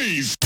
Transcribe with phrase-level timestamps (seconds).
[0.00, 0.39] noise.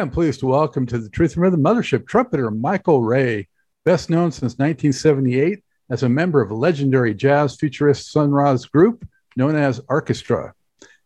[0.00, 3.48] Am pleased to welcome to the Truth and Rhythm Mothership trumpeter Michael Ray,
[3.84, 9.56] best known since 1978 as a member of legendary jazz futurist Sun Ra's group known
[9.56, 10.54] as Arkestra,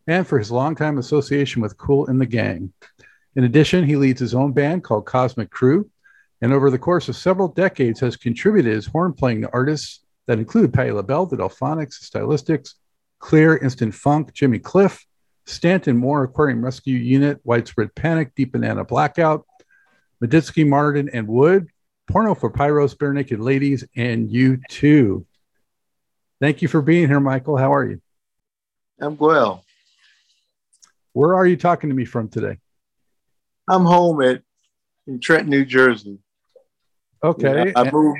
[0.07, 2.71] and for his longtime association with Kool and the Gang.
[3.35, 5.89] In addition, he leads his own band called Cosmic Crew,
[6.41, 10.39] and over the course of several decades has contributed his horn playing to artists that
[10.39, 12.75] include Patti LaBelle, the Delfonics, Stylistics,
[13.19, 15.05] Clear, Instant Funk, Jimmy Cliff,
[15.45, 19.45] Stanton Moore Aquarium Rescue Unit, Widespread Panic, Deep Banana Blackout,
[20.23, 21.67] Medeski Martin and Wood,
[22.07, 25.25] Porno for Pyros, Barenaked Ladies, and you too.
[26.41, 27.57] Thank you for being here, Michael.
[27.57, 28.01] How are you?
[28.99, 29.63] I'm well.
[31.13, 32.57] Where are you talking to me from today?
[33.67, 34.41] I'm home at
[35.07, 36.19] in Trenton, New Jersey.
[37.23, 37.67] Okay.
[37.67, 38.19] Yeah, I, I moved.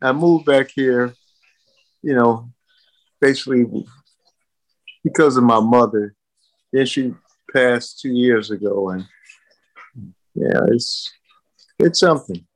[0.00, 1.14] I moved back here.
[2.02, 2.50] You know,
[3.20, 3.66] basically
[5.02, 6.14] because of my mother.
[6.72, 7.14] Then she
[7.52, 9.06] passed two years ago, and
[10.34, 11.12] yeah, it's
[11.78, 12.46] it's something.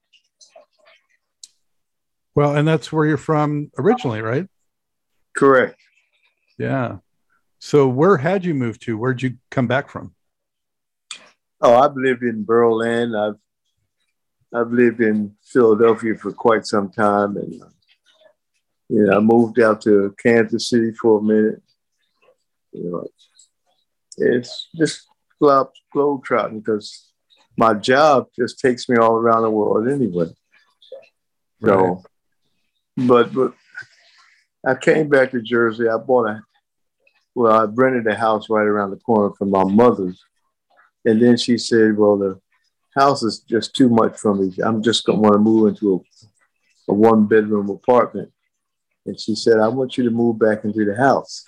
[2.35, 4.47] Well, and that's where you're from originally, right?
[5.37, 5.77] Correct.
[6.59, 6.99] Yeah.
[7.59, 8.99] So where had you moved to?
[8.99, 10.15] Where'd you come back from?
[11.61, 13.15] Oh, I've lived in Berlin.
[13.15, 13.37] I've
[14.55, 17.67] I've lived in Philadelphia for quite some time, and uh,
[18.89, 21.63] you know, I moved out to Kansas City for a minute.
[22.73, 23.07] You know,
[24.23, 25.07] it's just
[25.41, 27.13] globe globetrotting because
[27.57, 30.27] my job just takes me all around the world anyway.
[31.65, 32.03] So,
[32.97, 33.07] Right.
[33.09, 33.55] but but
[34.67, 35.89] I came back to Jersey.
[35.89, 36.43] I bought a
[37.35, 40.23] well, I rented a house right around the corner from my mother's,
[41.05, 42.41] and then she said, "Well, the
[42.95, 44.53] house is just too much for me.
[44.65, 46.05] I'm just gonna want to move into
[46.89, 48.33] a, a one bedroom apartment."
[49.07, 51.45] And she said, "I want you to move back into the house."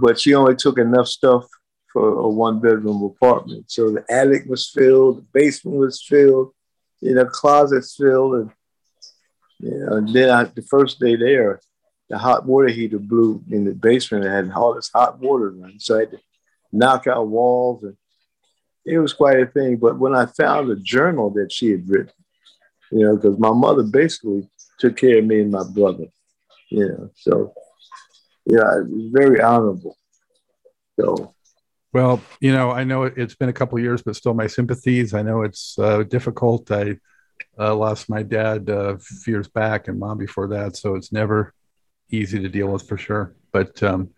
[0.00, 1.46] But she only took enough stuff
[1.92, 3.70] for a one bedroom apartment.
[3.70, 6.52] So the attic was filled, the basement was filled,
[7.00, 8.50] you know, closets filled, and
[9.60, 11.60] you know, and then I, the first day there,
[12.08, 15.78] the hot water heater blew in the basement and had all this hot water running.
[15.78, 16.18] So I had to
[16.72, 17.96] knock out walls, and
[18.84, 19.76] it was quite a thing.
[19.76, 22.12] But when I found a journal that she had written,
[22.90, 24.48] you know, because my mother basically
[24.78, 26.06] took care of me and my brother,
[26.70, 27.54] you know, so
[28.46, 29.96] yeah, it was very honorable.
[30.98, 31.34] So
[31.92, 34.46] Well, you know, I know it- it's been a couple of years, but still my
[34.46, 35.12] sympathies.
[35.14, 36.70] I know it's uh, difficult.
[36.70, 36.98] I
[37.58, 40.76] uh, lost my dad uh, few years back and mom before that.
[40.76, 41.52] So it's never
[42.10, 43.34] easy to deal with for sure.
[43.52, 44.10] But um,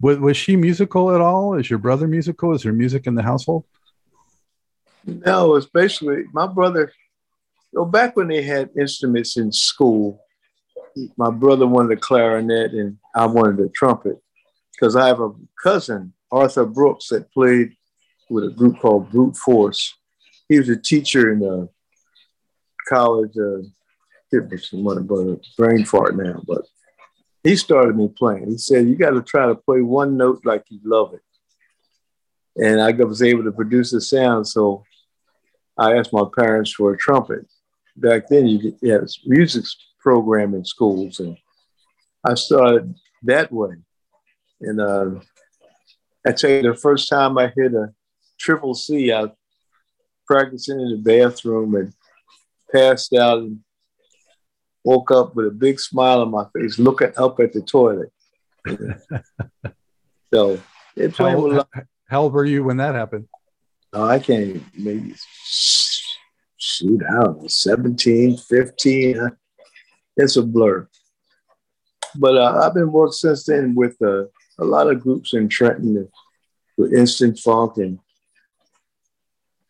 [0.00, 1.54] was, was she musical at all?
[1.54, 2.52] Is your brother musical?
[2.54, 3.64] Is there music in the household?
[5.04, 6.92] no, especially my brother.
[7.72, 10.23] You know, back when they had instruments in school,
[11.16, 14.16] my brother wanted a clarinet and I wanted a trumpet
[14.72, 15.32] because I have a
[15.62, 17.74] cousin, Arthur Brooks, that played
[18.30, 19.94] with a group called Brute Force.
[20.48, 21.68] He was a teacher in a
[22.88, 23.36] college.
[23.36, 23.68] Uh,
[24.32, 26.62] was one but a brain fart now, but
[27.44, 28.50] he started me playing.
[28.50, 31.20] He said, "You got to try to play one note like you love it."
[32.56, 34.82] And I was able to produce a sound, so
[35.78, 37.46] I asked my parents for a trumpet.
[37.96, 39.64] Back then, you get- you had music
[40.04, 41.36] program in schools, and
[42.22, 43.76] I started that way.
[44.60, 45.10] And uh,
[46.26, 47.92] I tell you, the first time I hit a
[48.38, 49.32] triple C, I
[50.26, 51.92] practicing in the bathroom and
[52.72, 53.60] passed out and
[54.84, 58.12] woke up with a big smile on my face, looking up at the toilet.
[60.32, 60.60] so
[60.96, 61.68] it How, played with a lot.
[62.08, 63.26] how old were you when that happened?
[63.92, 65.14] Oh, I can't maybe
[66.58, 69.30] shoot out 17, 15.
[70.16, 70.88] It's a blur.
[72.16, 74.24] But uh, I've been working since then with uh,
[74.58, 76.08] a lot of groups in Trenton
[76.76, 77.76] with Instant Funk.
[77.78, 77.98] And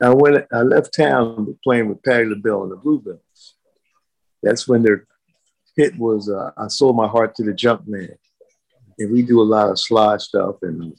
[0.03, 3.55] I went, I left town playing with Patti LaBelle and the Bluebells.
[4.43, 5.07] That's when their
[5.77, 8.15] hit was uh, I Sold My Heart to the Junk Man.
[8.99, 10.57] and we do a lot of slide stuff.
[10.63, 10.95] And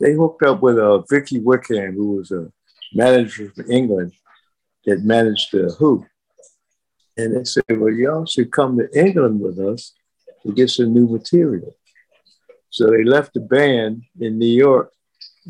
[0.00, 2.52] they hooked up with uh, Vicky Wickham, who was a
[2.92, 4.12] manager from England
[4.84, 6.04] that managed the Who.
[7.16, 9.92] And they said, well, y'all should come to England with us
[10.44, 11.74] to get some new material.
[12.70, 14.92] So they left the band in New York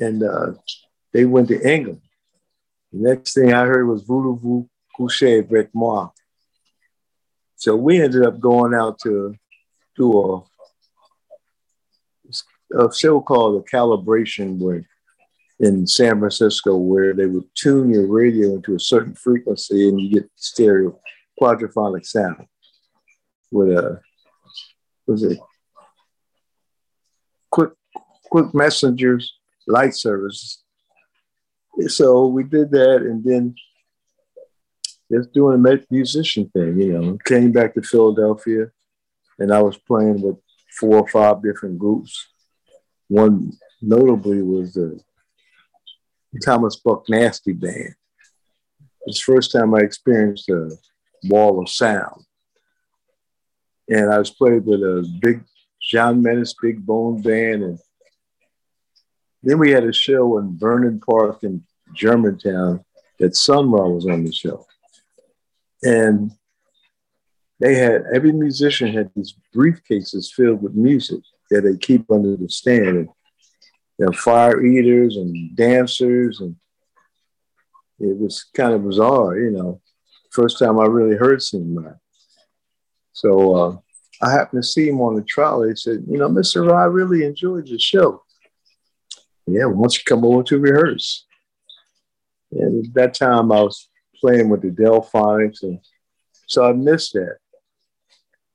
[0.01, 0.53] and uh,
[1.13, 2.01] they went to England.
[2.93, 6.11] The next thing I heard was Voulez-vous coucher avec moi.
[7.57, 9.35] So we ended up going out to
[9.97, 10.45] do
[12.73, 14.85] a, a show called The Calibration where
[15.61, 20.11] in San Francisco where they would tune your radio into a certain frequency and you
[20.11, 20.99] get stereo
[21.43, 22.47] quadraphonic sound
[23.51, 24.01] with a
[25.07, 25.39] was it
[27.51, 27.71] quick
[28.31, 29.35] quick messengers
[29.67, 30.63] light service.
[31.89, 33.55] So we did that and then
[35.11, 38.71] just doing a musician thing, you know, came back to Philadelphia
[39.39, 40.37] and I was playing with
[40.79, 42.29] four or five different groups.
[43.09, 45.01] One notably was the
[46.43, 47.95] Thomas Buck Nasty Band.
[49.07, 50.71] It's the first time I experienced a
[51.25, 52.25] wall of sound.
[53.89, 55.45] And I was played with a big
[55.81, 57.63] John Menace Big Bone Band.
[57.63, 57.79] And
[59.43, 61.65] then we had a show in Vernon Park in
[61.95, 62.85] Germantown
[63.19, 64.67] that Sun Ra was on the show.
[65.83, 66.33] And
[67.61, 71.21] they had every musician had these briefcases filled with music
[71.51, 73.09] that they keep under the stand.
[73.99, 76.57] And fire eaters and dancers and
[78.03, 79.81] it was kind of bizarre, you know.
[80.33, 81.99] First time I really heard Sinbad.
[83.13, 83.77] So uh,
[84.23, 85.71] I happened to see him on the trolley.
[85.71, 86.67] He said, you know, Mr.
[86.67, 88.23] Ra, I really enjoyed your show.
[89.47, 91.27] Yeah, why don't you come over to rehearse?
[92.51, 93.89] And at that time I was
[94.21, 95.81] playing with the Delfonics and
[96.47, 97.37] so I missed that.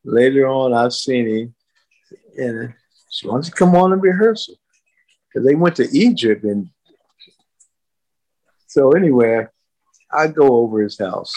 [0.04, 1.56] Later on, I've seen him
[2.38, 2.74] and
[3.24, 4.56] why don't you come on and rehearsal?
[5.28, 6.70] Because they went to Egypt and
[8.66, 9.48] so anyway,
[10.12, 11.34] I go over his house.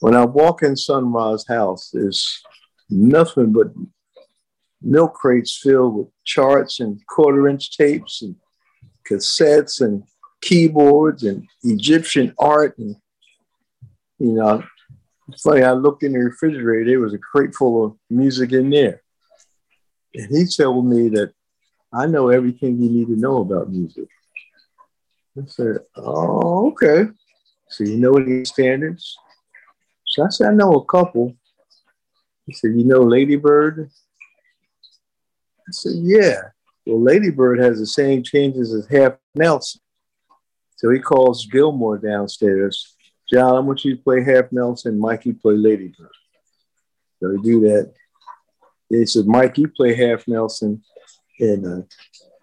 [0.00, 2.42] When I walk in Sun Ra's house, there's
[2.88, 3.68] nothing but
[4.82, 8.34] milk crates filled with charts and quarter inch tapes and
[9.08, 10.02] cassettes and
[10.40, 12.78] keyboards and Egyptian art.
[12.78, 12.96] And,
[14.18, 14.64] you know,
[15.28, 18.70] it's funny, I looked in the refrigerator, there was a crate full of music in
[18.70, 19.02] there.
[20.14, 21.32] And he told me that
[21.92, 24.08] I know everything you need to know about music.
[25.38, 27.10] I said, Oh, okay.
[27.68, 29.16] So you know any standards?
[30.10, 31.34] So I said, I know a couple.
[32.46, 33.88] He said, You know Ladybird?
[35.68, 36.40] I said, Yeah.
[36.84, 39.80] Well, Ladybird has the same changes as Half Nelson.
[40.76, 42.96] So he calls Gilmore downstairs.
[43.32, 44.98] John, I want you to play Half Nelson.
[44.98, 46.10] Mikey, play Ladybird.
[47.20, 47.92] So he do that.
[48.88, 50.82] He said, Mike, you play Half Nelson.
[51.38, 51.86] And uh,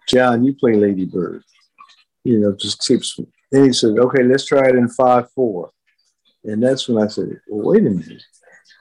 [0.08, 1.42] John, you play Lady Bird.
[2.24, 3.18] You know, just keeps.
[3.52, 5.70] Then he said, okay, let's try it in 5 4.
[6.48, 8.22] And that's when I said, well, wait a minute.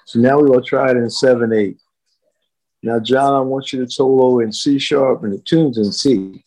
[0.06, 1.78] So now we will try it in 7 8.
[2.84, 6.46] Now, John, I want you to solo in C sharp and the tunes in C.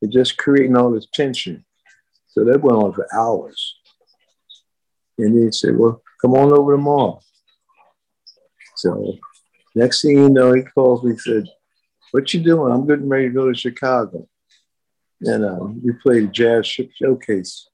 [0.00, 1.64] It's just creating all this tension.
[2.28, 3.76] So that went on for hours.
[5.18, 7.20] And he said, Well, come on over tomorrow.
[8.76, 9.18] So
[9.74, 11.44] next thing you know, he calls me, and said,
[12.12, 12.72] what you doing?
[12.72, 14.26] I'm getting ready to go to Chicago.
[15.20, 17.68] And uh, we played a jazz showcase,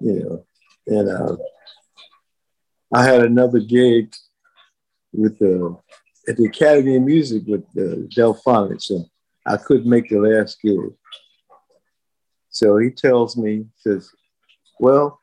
[0.00, 0.44] you know.
[0.86, 1.36] And uh,
[2.92, 4.14] I had another gig
[5.12, 5.74] with the uh,
[6.28, 9.06] at the Academy of Music with the Delfonics, and
[9.46, 10.78] I couldn't make the last gig.
[12.50, 14.10] So he tells me, says,
[14.80, 15.20] "Well,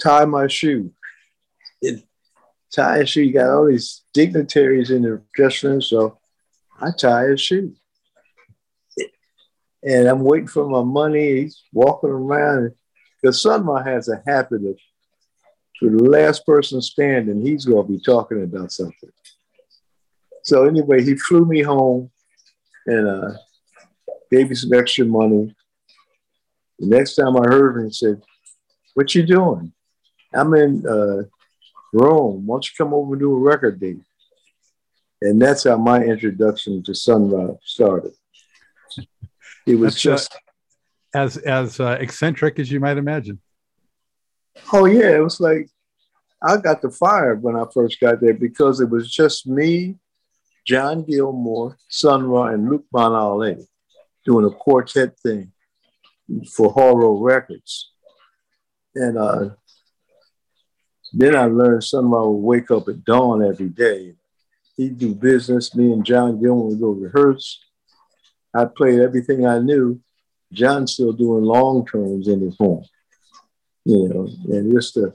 [0.00, 0.92] tie my shoe."
[1.80, 2.04] It,
[2.72, 3.22] tie a shoe.
[3.22, 6.18] You got all these dignitaries in the dressing room, so
[6.80, 7.74] I tie a shoe
[9.82, 11.42] and I'm waiting for my money.
[11.42, 12.72] He's walking around
[13.20, 14.78] because Ra has a habit of,
[15.90, 19.10] the last person standing, he's going to be talking about something.
[20.44, 22.10] So anyway, he flew me home
[22.86, 23.32] and uh,
[24.30, 25.54] gave me some extra money.
[26.78, 28.20] The next time I heard him, he said,
[28.94, 29.72] "What you doing?
[30.34, 31.22] I'm in uh,
[31.92, 32.46] Rome.
[32.46, 34.00] Why don't you come over and do a record date?"
[35.20, 38.12] And that's how my introduction to Sun Ra started.
[39.64, 40.38] It was That's, uh, just uh,
[41.14, 43.40] as as uh, eccentric as you might imagine.
[44.72, 45.68] Oh yeah, it was like
[46.42, 49.96] I got the fire when I first got there because it was just me,
[50.66, 53.56] John Gilmore, Sun Ra, and Luqman Ali
[54.24, 55.52] doing a quartet thing
[56.54, 57.92] for Horo Records.
[58.94, 59.50] And uh,
[61.12, 64.14] then I learned Sun Ra would wake up at dawn every day,
[64.76, 65.74] he'd do business.
[65.74, 67.60] Me and John Gilmore would go rehearse.
[68.54, 70.00] I played everything I knew.
[70.52, 72.84] John's still doing long terms in his home,
[73.84, 75.14] you know, and just the,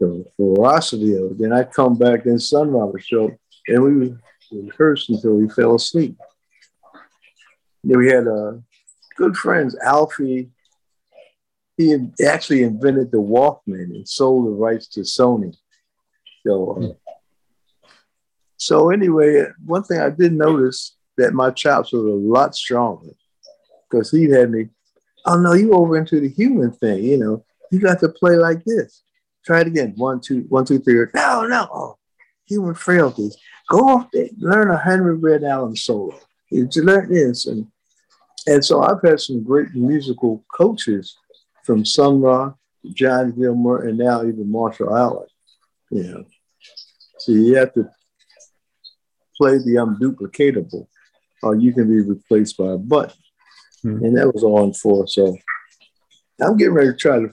[0.00, 1.38] the ferocity of it.
[1.38, 3.30] Then I'd come back in Sun Robber show
[3.68, 4.20] and we would
[4.50, 6.16] rehearse until we fell asleep.
[7.84, 8.54] Then we had uh,
[9.16, 10.50] good friends, Alfie.
[11.76, 15.56] He actually invented the Walkman and sold the rights to Sony.
[16.44, 17.90] So, uh,
[18.56, 23.12] so anyway, one thing I did notice that my chops were a lot stronger
[23.88, 24.68] because he had me.
[25.24, 27.04] Oh no, you over into the human thing.
[27.04, 29.02] You know, you got to play like this.
[29.44, 29.94] Try it again.
[29.96, 31.06] One, two, one, two, three.
[31.14, 31.68] No, no.
[31.72, 31.98] Oh,
[32.46, 33.36] human frailties.
[33.70, 36.18] Go off there, learn a Henry Red Allen solo.
[36.50, 37.66] You learn this, and
[38.46, 41.16] and so I've had some great musical coaches
[41.64, 42.54] from Sun Ra,
[42.94, 45.26] John Gilmore, and now even Marshall Allen.
[45.90, 46.24] You know,
[47.18, 47.90] so you have to
[49.36, 50.86] play the unduplicatable,
[51.42, 53.16] or you can be replaced by a button.
[53.84, 54.04] Mm-hmm.
[54.04, 55.06] And that was on for.
[55.06, 55.36] So
[56.40, 57.32] I'm getting ready to try to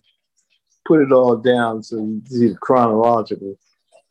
[0.85, 3.57] put it all down so you see the chronological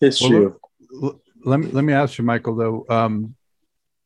[0.01, 0.49] history.
[0.91, 2.57] Well, let me let me ask you, Michael.
[2.57, 3.35] Though, um,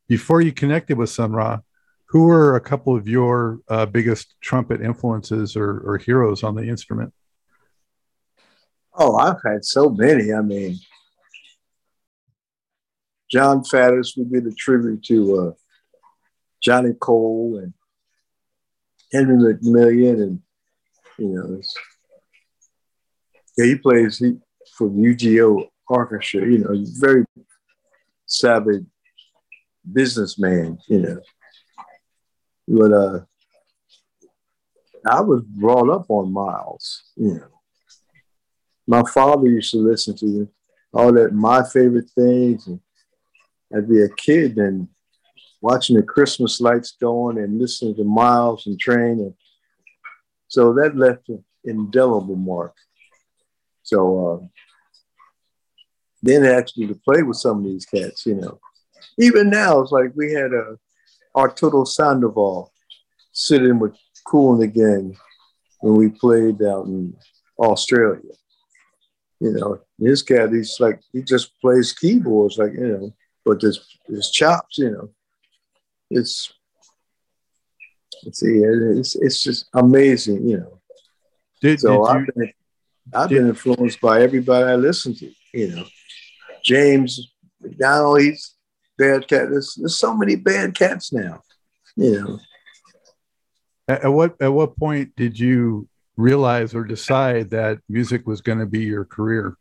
[0.08, 1.60] before you connected with Sun Ra,
[2.06, 6.62] who were a couple of your uh, biggest trumpet influences or, or heroes on the
[6.62, 7.12] instrument?
[8.94, 10.32] Oh, I've had so many.
[10.32, 10.78] I mean,
[13.30, 15.52] Jon Faddis, we did a tribute to uh,
[16.62, 17.72] Johnny Cole and
[19.12, 20.42] Henry McMillan, and
[21.18, 21.60] you know,
[23.58, 24.36] yeah, he plays he
[24.76, 26.46] from UGO Orchestra.
[26.46, 27.24] You know, very
[28.24, 28.84] savage
[29.92, 30.78] businessman.
[30.86, 31.20] You know,
[32.68, 33.20] but uh,
[35.10, 37.02] I was brought up on Miles.
[37.16, 37.48] You know,
[38.86, 40.48] my father used to listen to
[40.94, 42.80] all that my favorite things, and
[43.74, 44.86] I'd be a kid and
[45.60, 49.18] watching the Christmas lights going and listening to Miles and Train.
[49.18, 49.34] And
[50.46, 52.74] so that left an indelible mark.
[53.88, 54.46] So uh,
[56.22, 58.60] then actually to play with some of these cats, you know.
[59.18, 60.76] Even now, it's like we had a
[61.34, 62.70] Arturo Sandoval
[63.32, 65.16] sitting with Kool and the Gang
[65.80, 67.16] when we played out in
[67.58, 68.34] Australia.
[69.40, 73.14] You know, his cat, he's like, he just plays keyboards, like, you know,
[73.44, 75.10] but his, his chops, you know,
[76.10, 76.52] it's
[78.32, 80.80] see, it's it's just amazing, you know.
[81.62, 82.52] Did, so did you,
[83.14, 85.84] I've been influenced by everybody I listen to, you know.
[86.64, 88.54] James McDonald, he's
[88.96, 89.50] bad cat.
[89.50, 91.42] There's, there's so many bad cats now,
[91.96, 92.40] you know.
[93.88, 98.58] At, at what at what point did you realize or decide that music was going
[98.58, 99.56] to be your career?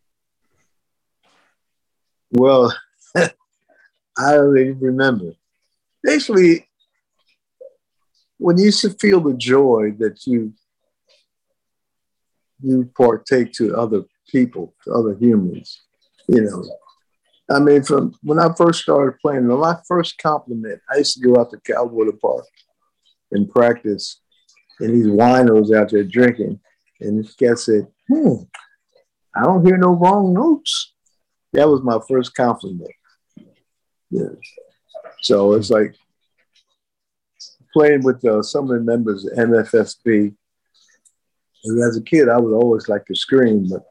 [2.32, 2.76] Well,
[3.16, 3.32] I
[4.18, 5.34] don't even remember
[6.08, 6.66] basically,
[8.38, 10.54] when you feel the joy that you
[12.62, 15.82] you partake to other people, to other humans,
[16.28, 16.64] you know.
[17.50, 21.40] I mean, from when I first started playing, my first compliment, I used to go
[21.40, 22.46] out to Cowboy Park
[23.32, 24.22] and practice,
[24.80, 26.60] and these winos out there drinking,
[27.00, 28.44] and this guy said, "Hmm,
[29.36, 30.94] I don't hear no wrong notes."
[31.54, 32.92] That was my first compliment.
[34.10, 34.30] Yeah.
[35.22, 35.96] So it's like
[37.74, 40.36] playing with uh, some of the members of MFSB.
[41.68, 43.84] And as a kid, I would always like to scream, but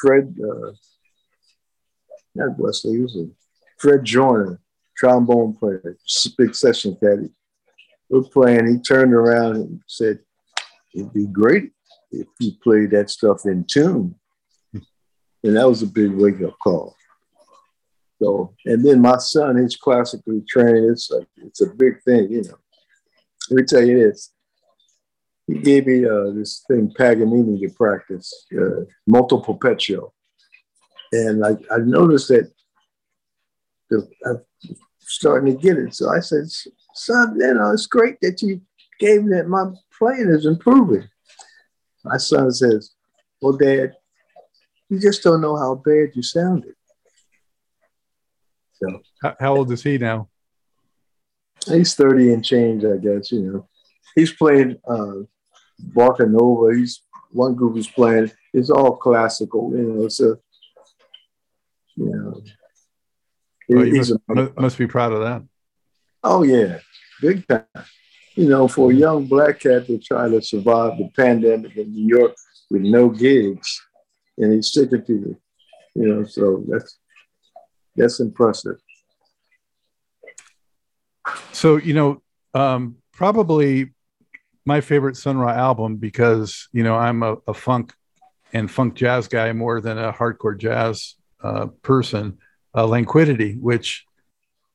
[0.00, 0.72] Fred, uh,
[2.34, 3.28] not Wesley, he was a
[3.78, 4.60] Fred Joiner,
[4.96, 5.96] trombone player,
[6.36, 7.30] big session caddy.
[8.08, 8.66] We're playing.
[8.66, 10.18] He turned around and said,
[10.94, 11.72] "It'd be great
[12.10, 14.16] if you played that stuff in tune."
[15.42, 16.96] And that was a big wake up call.
[18.20, 20.90] So, and then my son, he's classically trained.
[20.90, 22.58] It's like it's a big thing, you know.
[23.50, 24.32] Let me tell you this.
[25.50, 30.12] He gave me uh, this thing Paganini to practice, uh, moto perpetuo,
[31.10, 32.52] and I, I noticed that
[33.88, 34.40] the, I'm
[35.00, 35.92] starting to get it.
[35.92, 36.44] So I said,
[36.94, 38.60] "Son, you know, it's great that you
[39.00, 39.48] gave me that.
[39.48, 39.64] My
[39.98, 41.08] playing is improving."
[42.04, 42.92] My son says,
[43.42, 43.96] "Well, Dad,
[44.88, 46.74] you just don't know how bad you sounded."
[48.74, 50.28] So, how, how old is he now?
[51.66, 53.68] He's 30 and change, I guess, you know.
[54.14, 55.24] He's playing uh
[55.80, 56.76] Barca Nova.
[56.76, 58.30] He's one group is playing.
[58.52, 60.08] It's all classical, you know.
[60.08, 60.36] So
[61.96, 62.42] you know.
[63.68, 64.20] Well, he's must,
[64.56, 65.42] a, must be proud of that.
[66.24, 66.78] Oh yeah,
[67.20, 67.64] big time.
[68.34, 72.16] You know, for a young black cat to try to survive the pandemic in New
[72.16, 72.34] York
[72.70, 73.80] with no gigs,
[74.38, 75.36] and he's sticking to it.
[75.94, 76.98] You know, so that's
[77.96, 78.76] that's impressive.
[81.52, 82.22] So, you know,
[82.54, 83.92] um, probably
[84.70, 87.92] my favorite Sun Ra album because, you know, I'm a, a funk
[88.52, 92.38] and funk jazz guy more than a hardcore jazz uh, person,
[92.72, 94.04] uh, Languidity, which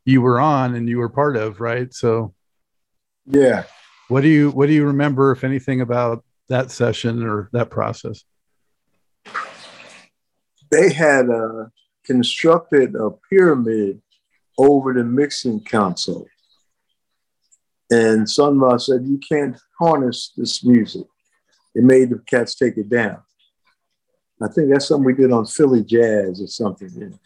[0.03, 1.93] you were on and you were part of, right?
[1.93, 2.33] So,
[3.25, 3.63] yeah.
[4.09, 8.25] What do you What do you remember, if anything, about that session or that process?
[10.71, 11.67] They had uh,
[12.03, 14.01] constructed a pyramid
[14.57, 16.27] over the mixing console,
[17.91, 21.07] and Sun Ra said, "You can't harness this music."
[21.73, 23.21] It made the cats take it down.
[24.41, 26.89] I think that's something we did on Philly Jazz or something.
[26.89, 27.19] You know.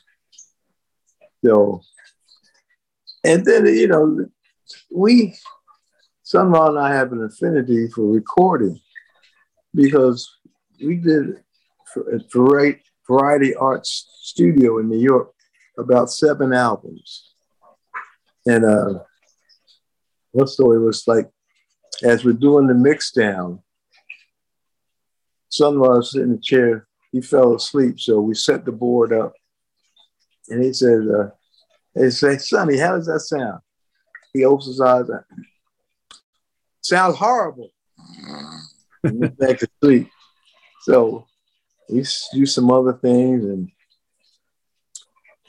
[1.46, 1.82] So,
[3.24, 4.26] and then you know,
[4.92, 5.36] we
[6.24, 8.80] Sun Ra and I have an affinity for recording
[9.74, 10.30] because
[10.80, 11.44] we did
[12.14, 15.34] at Variety, Variety Arts Studio in New York
[15.78, 17.34] about seven albums.
[18.46, 19.00] And uh,
[20.32, 21.30] one story was like,
[22.04, 23.62] as we're doing the mix down,
[25.60, 26.88] Ra was in the chair.
[27.12, 29.34] He fell asleep, so we set the board up.
[30.50, 31.30] And he said, uh,
[31.96, 33.60] "He said, Sonny, how does that sound?"
[34.34, 35.10] He opens his eyes
[36.82, 37.70] sounds horrible.
[39.04, 40.10] went back to sleep.
[40.82, 41.26] So
[41.90, 43.70] we do some other things and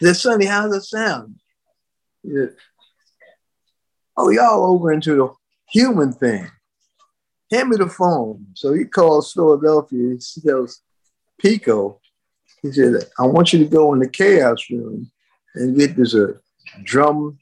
[0.00, 1.37] said, Sonny, how does it sound?
[2.22, 2.46] Yeah.
[4.23, 5.29] Oh, y'all over into the
[5.71, 6.47] human thing.
[7.50, 8.49] Hand me the phone.
[8.55, 10.19] So he calls Philadelphia.
[10.35, 10.83] He tells
[11.39, 12.00] Pico,
[12.61, 15.11] he said, I want you to go in the chaos room
[15.55, 16.35] and get this a
[16.85, 17.39] drum,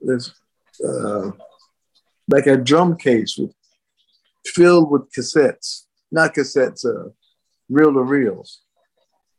[0.00, 0.32] this
[0.84, 1.30] uh,
[2.28, 3.54] like a drum case with,
[4.44, 7.10] filled with cassettes, not cassettes, uh,
[7.68, 8.62] reel to reels.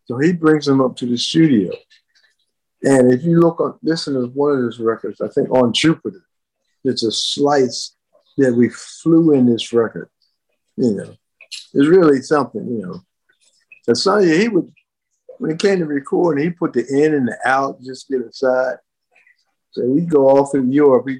[0.05, 1.73] So he brings them up to the studio.
[2.85, 6.23] And if you look on, listen to one of his records, I think on Jupiter,
[6.83, 7.95] it's a slice
[8.37, 10.07] that we flew in this record.
[10.77, 11.15] You know,
[11.73, 13.01] it's really something, you know.
[13.87, 14.71] And he would,
[15.39, 18.77] when he came to record, he put the in and the out, just get aside.
[19.71, 21.09] So we go off in Europe.
[21.09, 21.19] He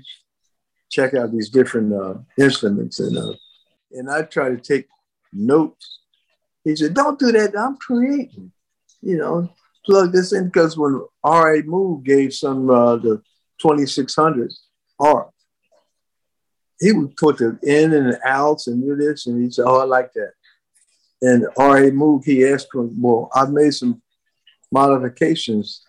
[0.91, 3.33] check out these different uh, instruments and uh,
[3.91, 4.87] and I try to take
[5.33, 5.99] notes.
[6.63, 7.57] He said, "Don't do that.
[7.57, 8.51] I'm creating.
[9.01, 9.49] You know,
[9.85, 11.63] plug this in because when R.A.
[11.63, 13.21] Moog gave some uh, the
[13.61, 14.51] 2600
[14.99, 15.29] art,
[16.79, 19.81] he would put the in and the outs and do this, and he said, "Oh,
[19.81, 20.31] I like that."
[21.21, 21.91] And R.A.
[21.91, 24.01] Moog, he asked him, "Well, I've made some
[24.71, 25.83] modifications.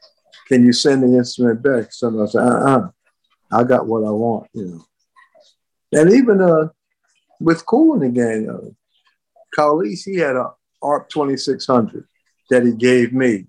[0.48, 2.88] Can you send the instrument back?" So I said, "Uh-uh."
[3.52, 4.84] I got what I want, you know.
[5.92, 6.68] And even uh,
[7.40, 8.70] with Kool and the Gang, uh,
[9.56, 10.50] Khalis, he had a
[10.82, 12.06] ARP 2600
[12.50, 13.46] that he gave me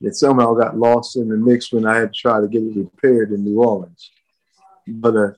[0.00, 2.76] that somehow got lost in the mix when I had to try to get it
[2.76, 4.10] repaired in New Orleans.
[4.86, 5.30] But uh,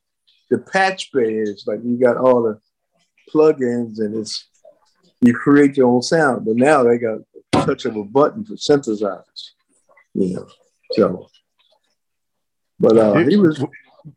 [0.51, 2.61] the patch is like you got all the
[3.33, 4.49] plugins and it's
[5.21, 6.45] you create your own sound.
[6.45, 9.51] But now they got a touch of a button for synthesizers,
[10.15, 10.47] you know.
[10.93, 11.29] So
[12.79, 13.63] but uh, he was.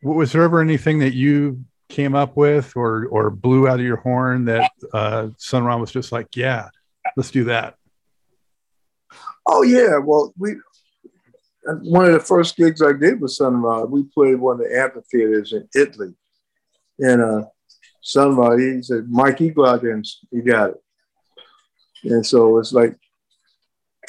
[0.02, 3.98] Was there ever anything that you came up with or or blew out of your
[3.98, 6.70] horn that uh, Sun Ra was just like, yeah,
[7.18, 7.76] let's do that?
[9.46, 10.56] Oh yeah, well we
[11.66, 14.78] one of the first gigs I did with Sun Ra, we played one of the
[14.78, 16.14] amphitheaters in Italy,
[17.00, 17.46] and uh,
[18.02, 20.84] Sun Ra he said, Mike, you go out there and you got it.
[22.04, 22.98] And so it's like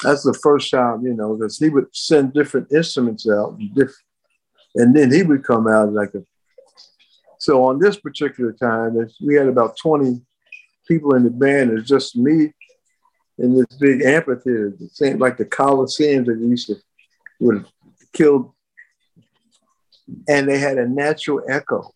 [0.03, 3.95] that's the first time, you know, because he would send different instruments out, different
[4.75, 6.23] and then he would come out like a.
[7.39, 10.21] So on this particular time, we had about 20
[10.87, 11.71] people in the band.
[11.71, 12.53] It's just me
[13.37, 16.75] in this big amphitheater, the same like the Coliseum that used to
[17.39, 17.65] would
[18.13, 18.55] kill.
[20.27, 21.91] And they had a natural echo.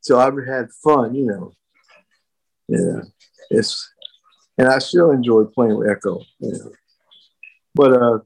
[0.00, 1.52] So I had fun, you know.
[2.68, 3.02] Yeah.
[3.50, 3.92] It's
[4.56, 6.20] and I still enjoy playing with echo.
[7.74, 8.18] But uh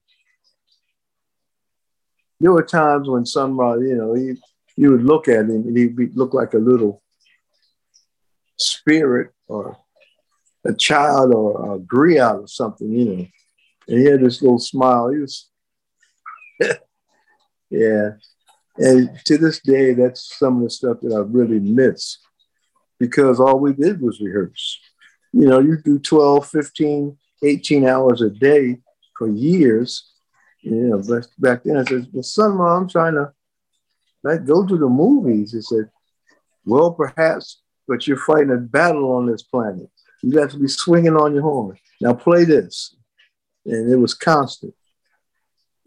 [2.40, 4.36] there were times when somebody, you know, you,
[4.76, 7.02] you would look at him and he'd be, look like a little
[8.58, 9.78] spirit or
[10.64, 13.26] a child or a griot or something, you know.
[13.88, 15.10] And he had this little smile.
[15.10, 15.50] He was,
[17.70, 18.10] yeah.
[18.76, 22.18] And to this day, that's some of the stuff that I really miss
[22.98, 24.80] because all we did was rehearse.
[25.32, 28.78] You know, you do 12, 15, 18 hours a day
[29.18, 30.14] for years
[30.64, 33.32] you know, but back then I said, well, son, mom, I'm trying to
[34.22, 35.52] like go to the movies.
[35.52, 35.90] He said,
[36.64, 39.90] well, perhaps, but you're fighting a battle on this planet.
[40.24, 41.76] You got to be swinging on your horn.
[42.00, 42.96] Now play this.
[43.66, 44.74] And it was constant.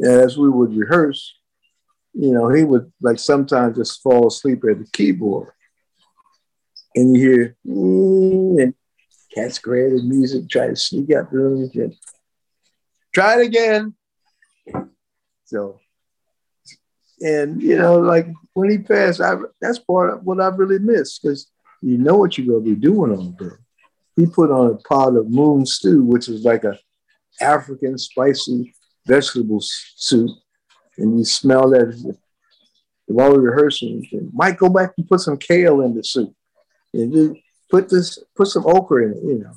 [0.04, 1.34] as we would rehearse,
[2.13, 5.50] you know, he would like sometimes just fall asleep at the keyboard.
[6.95, 8.73] And you hear, mm, and
[9.34, 11.95] cats the music, try to sneak out the room and
[13.13, 13.95] try it again.
[15.45, 15.80] So,
[17.21, 21.23] and you know, like when he passed, I, that's part of what I really missed
[21.23, 21.50] because
[21.82, 23.56] you know what you're gonna be doing on day.
[24.17, 26.77] He put on a pot of moon stew, which is like a
[27.39, 28.73] African spicy
[29.06, 30.32] vegetable soup,
[30.97, 32.17] and you smell that
[33.06, 34.03] while we were rehearsing.
[34.34, 36.34] Might go back and put some kale in the soup,
[36.93, 37.38] and
[37.69, 39.53] put this, put some okra in it, you know.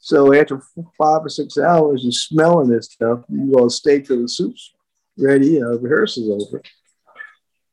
[0.00, 0.60] So after
[0.98, 3.24] five or six hours, you're smelling this stuff.
[3.30, 4.74] You go stay till the soup's
[5.16, 6.62] ready, uh, you know, rehearsal's over.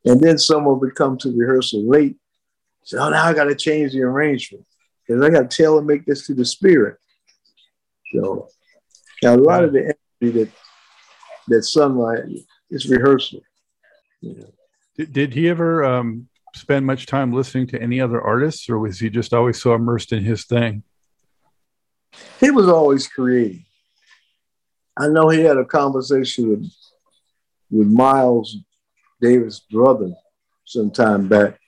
[0.06, 2.16] And then someone would come to rehearsal late.
[2.86, 4.66] Say, oh, now I got to change the arrangement
[5.08, 6.98] because I got to tell and make this to the spirit.
[8.14, 8.48] So
[9.22, 10.52] now a lot of the energy that
[11.48, 12.24] that sunlight
[12.70, 13.42] is rehearsal.
[14.22, 14.46] Know.
[14.96, 19.00] did, did he ever um, spend much time listening to any other artists, or was
[19.00, 20.84] he just always so immersed in his thing?
[22.40, 23.66] he was always creating.
[24.98, 26.72] I know he had a conversation with
[27.72, 28.58] with Miles
[29.22, 30.14] Davis' brother
[30.66, 31.60] some time back,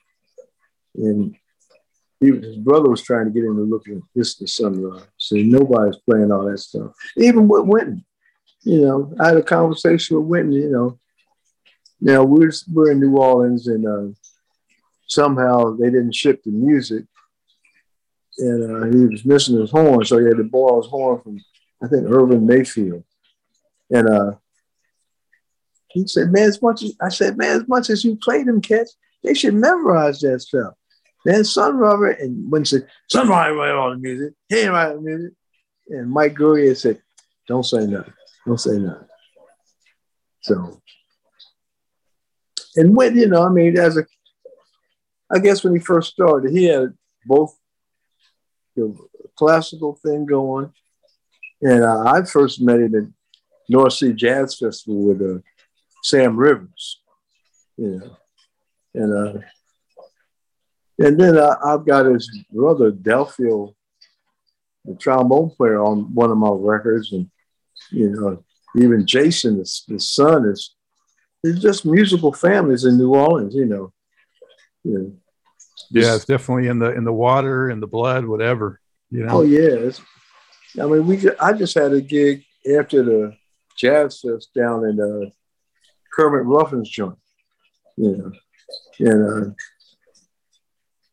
[0.94, 1.34] and
[2.20, 5.06] he, his brother was trying to get him to look at this the sunrise.
[5.18, 6.92] So nobody's playing all that stuff.
[7.16, 8.04] Even with Wynton,
[8.62, 10.52] you know, I had a conversation with Wynton.
[10.52, 10.98] You know,
[12.00, 14.14] now we're we're in New Orleans, and uh,
[15.06, 17.04] somehow they didn't ship the music,
[18.38, 21.40] and uh, he was missing his horn, so he had to borrow his horn from
[21.82, 23.04] I think Irvin Mayfield.
[23.90, 24.32] And uh,
[25.88, 28.60] he said, "Man, as much as I said, man, as much as you play them
[28.60, 30.74] cats, they should memorize that stuff."
[31.26, 34.94] Then Sun Robert and when said, "Sun Robert write all the music, he ain't write
[34.94, 35.32] the music,"
[35.88, 37.02] and Mike Gurrier said,
[37.48, 38.14] "Don't say nothing,
[38.46, 39.08] don't say nothing."
[40.42, 40.80] So,
[42.76, 44.06] and when you know, I mean, as a,
[45.28, 47.58] I guess when he first started, he had both
[48.76, 48.96] the
[49.36, 50.72] classical thing going.
[51.60, 53.02] And uh, I first met him at
[53.68, 55.40] North Sea Jazz Festival with uh,
[56.04, 57.00] Sam Rivers,
[57.76, 58.16] you know,
[58.94, 59.40] and uh,
[60.98, 63.74] and then I, I've got his brother Delfeayo,
[64.84, 67.30] the trombone player, on one of my records, and
[67.90, 68.44] you know,
[68.76, 70.74] even Jason, the, the son, is
[71.42, 73.92] it's just musical families in New Orleans, you know.
[74.84, 75.12] You know
[75.90, 78.80] yeah, it's definitely in the in the water, in the blood, whatever.
[79.10, 79.38] You know.
[79.38, 79.90] Oh yeah,
[80.80, 82.44] I mean, we I just had a gig
[82.76, 83.36] after the
[83.76, 85.30] jazz fest down in uh,
[86.12, 87.18] Kermit Ruffins' joint.
[87.96, 89.54] You know, and uh,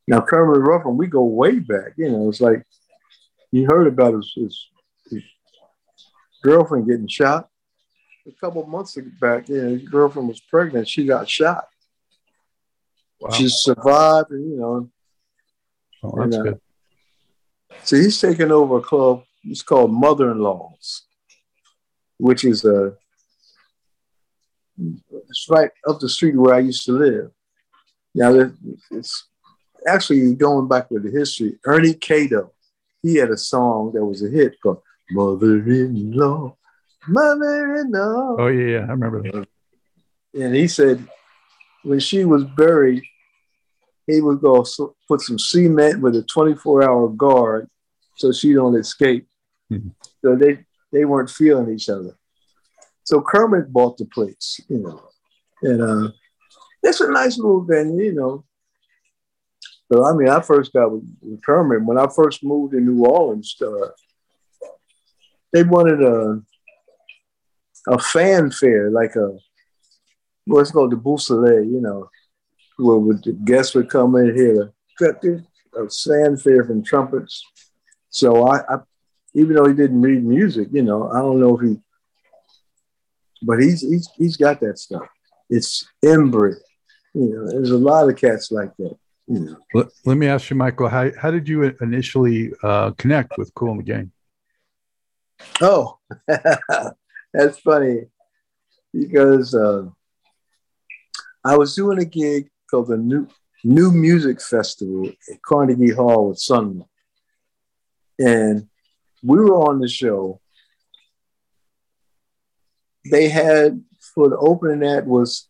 [0.08, 1.94] now Kermit Ruffin, we go way back.
[1.98, 2.64] You know, it's like
[3.52, 4.68] you heard about his, his,
[5.10, 5.24] his
[6.44, 7.50] girlfriend getting shot
[8.28, 9.50] a couple months back.
[9.50, 10.88] You know, his girlfriend was pregnant.
[10.88, 11.66] She got shot.
[13.20, 13.32] Wow.
[13.32, 14.90] She survived, and you know.
[16.04, 16.62] Oh, that's and, uh, good.
[17.84, 19.24] So he's taking over a club.
[19.44, 21.04] It's called Mother-in-Laws,
[22.18, 22.88] which is a.
[22.88, 22.92] Uh,
[25.30, 27.32] it's right up the street where I used to live.
[28.16, 28.52] Now
[28.92, 29.28] it's
[29.88, 31.58] actually going back with the history.
[31.66, 32.52] Ernie K-Doe,
[33.02, 36.58] he had a song that was a hit called "Mother-in-Law."
[37.08, 38.36] Mother-in-law.
[38.40, 39.48] Oh yeah, I remember that.
[40.34, 41.06] And he said
[41.84, 43.04] when she was buried,
[44.08, 44.66] he would go
[45.08, 47.70] put some cement with a 24 hour guard
[48.18, 49.28] so she don't escape.
[49.72, 49.90] Mm-hmm.
[50.24, 52.16] So they, they weren't feeling each other.
[53.04, 55.10] So Kermit bought the place, you know,
[55.62, 56.12] and uh,
[56.82, 58.46] it's a nice little venue, you know.
[59.94, 63.06] So I mean, I first got with, with Kermit when I first moved to New
[63.06, 63.56] Orleans.
[63.62, 63.90] Uh,
[65.52, 66.42] they wanted a
[67.88, 69.38] a fanfare, like a
[70.46, 72.10] what's called the Bousselet, you know,
[72.78, 77.44] where would the guests would come in here, a fanfare from trumpets.
[78.10, 78.78] So I, I,
[79.36, 81.78] even though he didn't read music, you know, I don't know if he,
[83.44, 85.08] but he's he's he's got that stuff.
[85.52, 86.56] It's inbred.
[87.14, 88.98] You know, there's a lot of cats like that.
[89.28, 93.72] Let, let me ask you, Michael, how, how did you initially uh, connect with Kool
[93.72, 94.12] and the Gang?
[95.62, 95.98] Oh,
[97.34, 98.06] that's funny
[98.94, 99.86] because uh,
[101.44, 103.28] I was doing a gig called the New,
[103.64, 106.84] New Music Festival at Carnegie Hall with Sun.
[108.20, 108.68] And
[109.24, 110.40] we were on the show.
[113.10, 113.84] They had,
[114.14, 115.50] for the opening act, was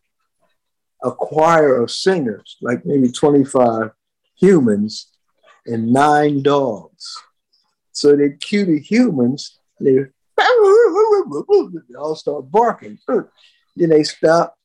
[1.04, 3.92] a choir of singers, like maybe 25
[4.36, 5.12] humans
[5.66, 7.16] and nine dogs.
[7.92, 10.06] So they cue the humans, they,
[11.98, 12.98] all start barking.
[13.08, 14.56] then they stop,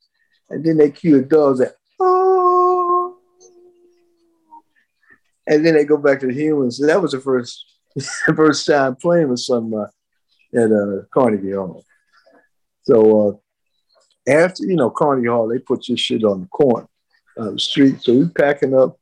[0.48, 3.18] and then they cue the dogs that oh,
[5.46, 6.79] and then they go back to the humans.
[6.79, 7.64] So that was the first
[8.37, 9.87] first time playing with some uh,
[10.55, 11.85] at uh, Carnegie Hall.
[12.83, 13.33] So uh,
[14.29, 16.87] after you know Carnegie Hall, they put this shit on the corner
[17.37, 18.03] of the street.
[18.03, 18.99] So we packing up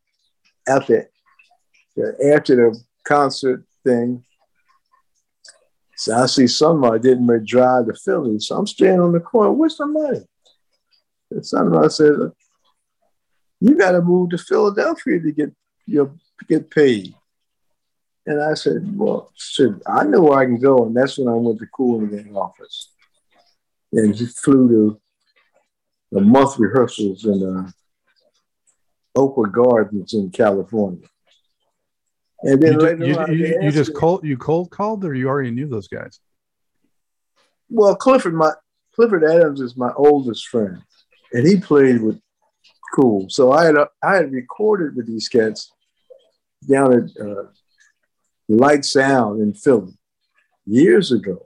[0.68, 1.08] after
[2.24, 4.24] after the concert thing.
[5.96, 8.38] So I see somebody didn't drive to Philly.
[8.38, 9.52] So I'm standing on the corner.
[9.52, 10.26] Where's the money?
[11.30, 12.32] And somebody said,
[13.60, 15.52] "You got to move to Philadelphia to get
[15.86, 16.12] your
[16.48, 17.14] get paid."
[18.26, 21.34] And I said, "Well, shit, I know where I can go." And that's when I
[21.34, 22.92] went to Kool and Gang office,
[23.92, 25.00] and flew to
[26.16, 27.70] the month rehearsals in uh,
[29.14, 31.06] Oakwood Gardens in California.
[32.42, 35.68] And then you, you, you, you just cold you cold called, or you already knew
[35.68, 36.20] those guys?
[37.68, 38.52] Well, Clifford, my
[38.94, 40.82] Clifford Adams is my oldest friend,
[41.32, 42.18] and he played with
[42.94, 43.26] Kool.
[43.28, 45.70] So I had I had recorded with these cats
[46.66, 47.44] down at uh,
[48.48, 49.98] Light Sound in Philly
[50.64, 51.44] years ago.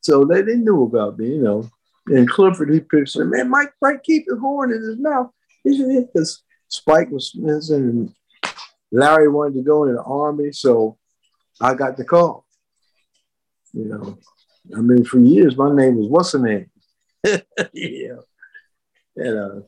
[0.00, 1.70] So they, they knew about me, you know.
[2.06, 5.30] And Clifford, he picks him, man, Mike, Mike, keep the horn in his mouth.
[5.62, 8.14] Because Spike was missing and
[8.92, 10.98] Larry wanted to go in the army, so
[11.60, 12.46] I got the call.
[13.72, 14.18] You know,
[14.76, 16.70] I mean, for years my name was what's the name?
[17.72, 18.16] yeah,
[19.16, 19.60] and uh,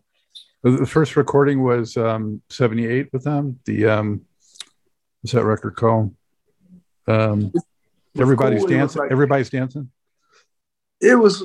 [0.62, 3.60] the first recording was um, '78 with them.
[3.64, 4.22] The um,
[5.20, 6.14] what's that record called?
[7.06, 7.52] Um,
[8.18, 8.70] everybody's cool.
[8.70, 9.02] dancing.
[9.02, 9.90] Like, everybody's dancing.
[11.00, 11.44] It was,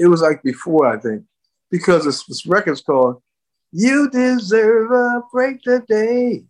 [0.00, 1.24] it was like before I think,
[1.70, 3.22] because this, this record's called
[3.70, 6.44] "You Deserve a Break Today."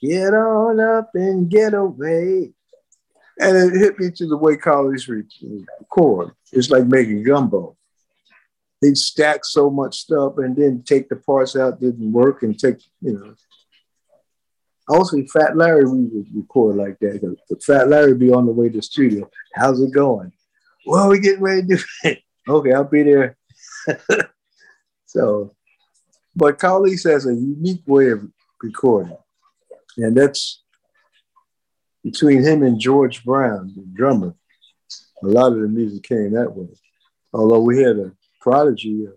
[0.00, 2.52] Get on up and get away.
[3.40, 6.32] And it hit me to the way college record.
[6.52, 7.76] It's like making gumbo.
[8.80, 12.80] They'd stack so much stuff and then take the parts out, didn't work, and take,
[13.00, 13.34] you know.
[14.88, 17.36] Also, Fat Larry, we would record like that.
[17.48, 19.28] But Fat Larry be on the way to the studio.
[19.54, 20.32] How's it going?
[20.86, 22.22] Well, we getting ready to do it.
[22.48, 23.36] Okay, I'll be there.
[25.06, 25.54] so,
[26.34, 28.26] but Khalis has a unique way of
[28.62, 29.16] recording.
[29.98, 30.62] And that's
[32.02, 34.34] between him and George Brown, the drummer.
[35.22, 36.68] A lot of the music came that way.
[37.34, 39.10] Although we had a prodigy, uh,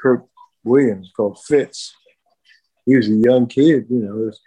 [0.00, 0.24] Kirk
[0.62, 1.94] Williams, called Fitz.
[2.84, 4.14] He was a young kid, you know.
[4.14, 4.40] Was,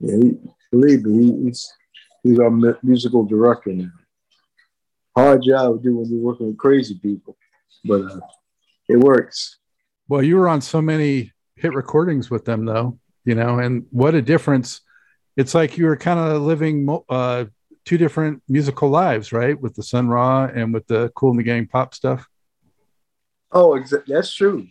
[0.00, 0.38] yeah, he,
[0.70, 1.70] believe me, he's,
[2.22, 2.50] he's our
[2.82, 3.90] musical director now.
[5.18, 7.36] Hard job to do when you're working with crazy people,
[7.84, 8.20] but uh,
[8.88, 9.58] it works.
[10.08, 14.14] Well, you were on so many hit recordings with them, though you know, and what
[14.14, 14.80] a difference.
[15.36, 17.44] It's like you were kind of living uh,
[17.84, 19.60] two different musical lives, right?
[19.60, 22.26] With the Sun Ra and with the Kool and the Gang pop stuff.
[23.52, 24.66] Oh, that's true.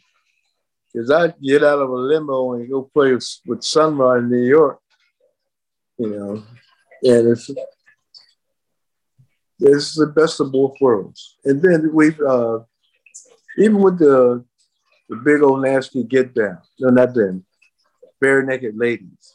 [0.91, 4.31] Because I get out of a limo and go play with, with Sun Ra in
[4.31, 4.79] New York,
[5.99, 6.43] you know,
[7.03, 7.51] and it's
[9.59, 11.37] it's the best of both worlds.
[11.45, 12.59] And then we've uh,
[13.57, 14.43] even with the
[15.09, 16.59] the big old nasty get down.
[16.79, 17.43] No, not then.
[18.21, 19.33] Barenaked Ladies.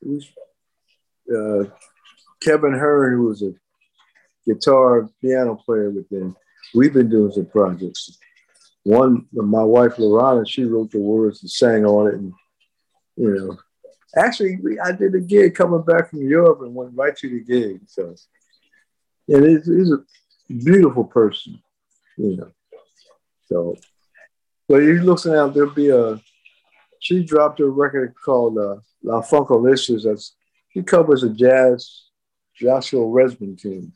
[0.00, 0.28] It was
[1.30, 1.70] uh,
[2.42, 3.52] Kevin Hearn, who was a
[4.46, 6.36] guitar piano player with them.
[6.74, 8.18] We've been doing some projects.
[8.84, 12.32] One, my wife Lorana, she wrote the words and sang on it, and
[13.16, 13.58] you know,
[14.16, 17.40] actually, we, I did a gig coming back from Europe and went right to the
[17.40, 17.80] gig.
[17.86, 18.14] So,
[19.28, 20.04] and he's, he's a
[20.48, 21.60] beautiful person,
[22.16, 22.50] you know.
[23.46, 23.76] So,
[24.68, 26.20] but he looks out, there'll be a
[27.00, 30.04] she dropped a record called uh, La Funkalicious.
[30.04, 30.34] That's
[30.70, 32.02] she covers a jazz
[32.56, 33.92] Joshua Redman tune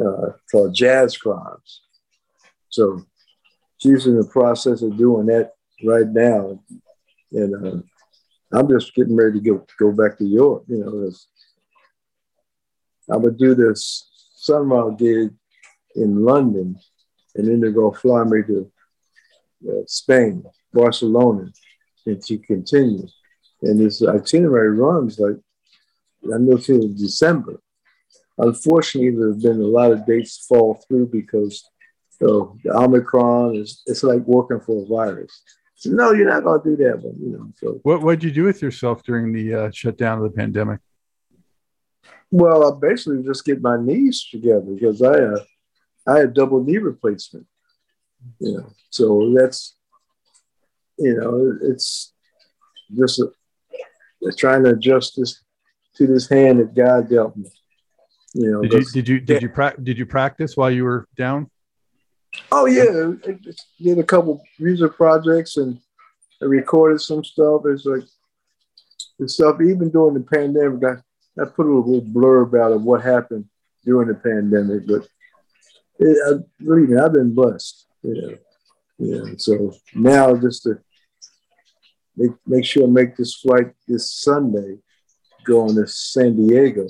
[0.00, 1.82] uh, called Jazz Crimes.
[2.68, 3.04] So
[3.78, 5.52] she's in the process of doing that
[5.84, 6.60] right now,
[7.32, 7.80] and uh,
[8.52, 10.64] I'm just getting ready to go go back to Europe.
[10.68, 11.10] You know,
[13.10, 14.15] I'm gonna do this
[14.46, 15.30] Sun Ra gig
[15.96, 16.76] in London,
[17.34, 18.72] and then they're gonna fly me to
[19.68, 21.50] uh, Spain, Barcelona
[22.06, 23.06] and to continue.
[23.62, 25.36] And this itinerary runs like
[26.32, 27.60] I know till December.
[28.38, 31.64] Unfortunately, there have been a lot of dates fall through because
[32.10, 35.42] so the Omicron is it's like working for a virus.
[35.74, 37.52] So no, you're not going to do that, but you know.
[37.56, 40.80] So what what did you do with yourself during the uh, shutdown of the pandemic?
[42.30, 45.44] Well, I basically just get my knees together because I uh,
[46.06, 47.46] I had double knee replacement.
[48.40, 49.76] You know, so that's
[50.98, 52.12] you know, it's
[52.96, 53.30] just a,
[54.36, 55.42] trying to adjust this
[55.96, 57.50] to this hand that God dealt me.
[58.34, 61.08] You know, did you did you did you, pra- did you practice while you were
[61.16, 61.50] down?
[62.52, 63.12] Oh yeah,
[63.80, 65.78] did a couple music projects and
[66.42, 67.62] I recorded some stuff.
[67.66, 68.02] It's like
[69.18, 70.84] the stuff even during the pandemic.
[70.84, 71.02] I,
[71.40, 73.46] I put a little blurb out of what happened
[73.84, 75.06] during the pandemic, but
[75.98, 77.86] it, I, believe me, I've been blessed.
[78.02, 78.36] Yeah,
[78.98, 79.22] yeah.
[79.36, 80.78] So now just to
[82.16, 84.78] make make sure I make this flight this Sunday,
[85.44, 86.86] going to San Diego,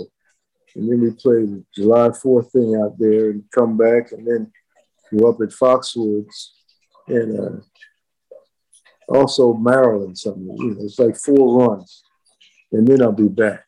[0.75, 4.53] and then we play the July Fourth thing out there and come back, and then
[5.17, 6.51] go up at Foxwoods
[7.09, 7.61] and uh,
[9.09, 10.19] also Maryland.
[10.19, 12.03] Something you know, it's like four runs,
[12.73, 13.66] and then I'll be back.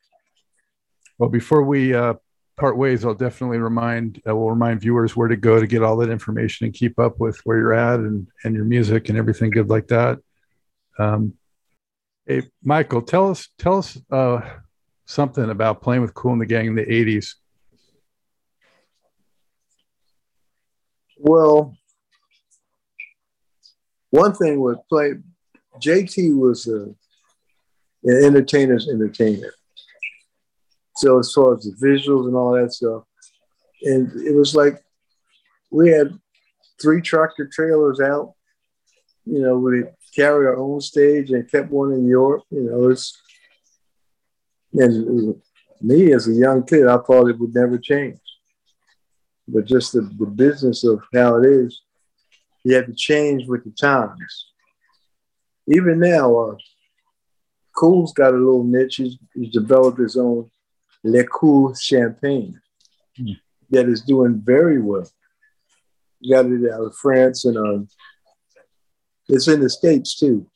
[1.18, 2.14] Well, before we uh,
[2.56, 5.96] part ways, I'll definitely remind uh, will remind viewers where to go to get all
[5.98, 9.50] that information and keep up with where you're at and and your music and everything
[9.50, 10.18] good like that.
[10.98, 11.34] Um,
[12.26, 14.40] hey, Michael, tell us tell us uh,
[15.06, 17.34] something about playing with Kool and the Gang in the '80s.
[21.16, 21.76] Well,
[24.10, 25.14] one thing was play.
[25.80, 26.94] JT was a,
[28.04, 29.52] an entertainer's entertainer.
[30.98, 33.04] So as far as the visuals and all that stuff,
[33.82, 34.82] and it was like
[35.70, 36.18] we had
[36.82, 38.34] three tractor trailers out.
[39.24, 39.84] You know, we
[40.16, 42.42] carried our own stage and kept one in Europe.
[42.50, 43.16] You know, it's
[44.72, 45.40] and
[45.80, 48.18] me as a young kid, I thought it would never change.
[49.46, 51.80] But just the, the business of how it is,
[52.64, 54.52] you have to change with the times.
[55.68, 56.56] Even now, uh,
[57.76, 58.96] Kool's got a little niche.
[58.96, 60.50] He's, he's developed his own
[61.04, 62.60] Le Kool champagne
[63.18, 63.36] mm.
[63.70, 65.08] that is doing very well.
[66.28, 67.88] Got it out of France and um,
[69.28, 70.46] it's in the States too.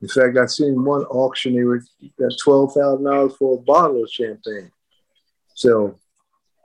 [0.00, 1.82] In fact, I've seen one auction, they were
[2.18, 4.70] got $12,000 for a bottle of champagne.
[5.54, 5.98] So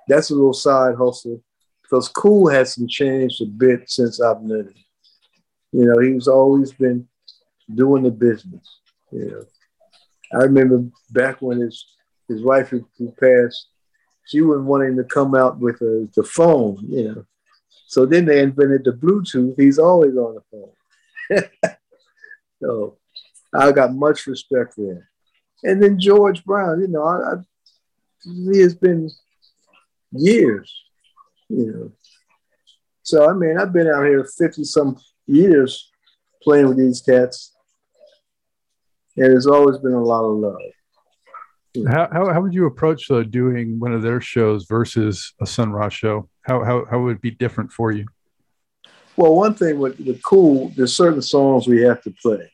[0.08, 1.42] that's a little side hustle
[1.82, 4.74] because Kool hasn't changed a bit since I've known him.
[5.72, 7.08] You know, he's always been
[7.74, 8.80] doing the business.
[9.12, 11.86] You know, I remember back when his
[12.28, 13.68] his wife who, who passed,
[14.26, 17.26] she wasn't wanting to come out with a, the phone, you know.
[17.88, 19.60] So then they invented the Bluetooth.
[19.60, 21.44] He's always on the phone.
[22.62, 22.98] so
[23.54, 25.08] I got much respect for him.
[25.64, 27.36] And then George Brown, you know, I, I,
[28.24, 29.10] he has been
[30.12, 30.74] years,
[31.50, 31.92] you know.
[33.04, 35.92] So I mean, I've been out here 50 some years
[36.42, 37.54] playing with these cats.
[39.16, 40.58] And there's always been a lot of love.
[41.88, 45.72] How, how, how would you approach uh, doing one of their shows versus a Sun
[45.72, 46.30] Ra show?
[46.44, 48.06] How, how, how would it be different for you?
[49.16, 52.52] Well, one thing with, with Kool, there's certain songs we have to play.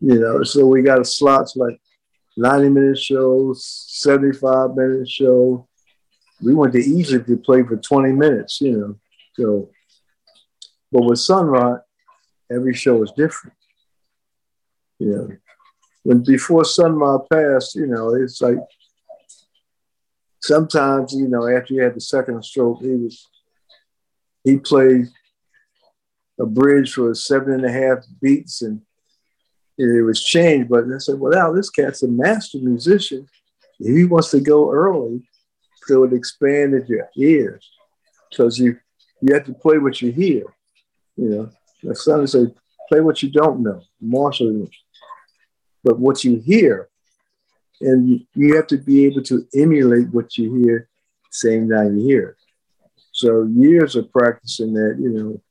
[0.00, 1.80] You know, so we got slots like
[2.36, 5.68] 90 minute shows, 75 minute show.
[6.42, 8.98] We went to Egypt to play for 20 minutes, you know.
[9.34, 9.70] So,
[10.90, 11.78] but with Sun Ra,
[12.50, 13.56] every show is different.
[14.98, 15.28] You know,
[16.04, 18.58] when before Sun Ra passed, you know, it's like
[20.40, 23.26] sometimes, you know, after he had the second stroke, he was
[24.44, 25.06] he played
[26.38, 28.82] a bridge for seven and a half beats and
[29.78, 30.68] it was changed.
[30.68, 33.26] But I said, well, now this cat's a master musician.
[33.80, 35.26] If he wants to go early,
[35.86, 37.68] so it expanded your ears.
[38.30, 38.78] Because you
[39.22, 40.44] you have to play what you hear.
[41.16, 41.50] You know,
[41.82, 42.54] my son said,
[42.90, 43.80] play what you don't know.
[44.00, 44.68] Marshall
[45.84, 46.88] but what you hear.
[47.80, 50.88] And you have to be able to emulate what you hear
[51.34, 52.36] same time you hear it.
[53.12, 55.42] So years of practicing that, you know,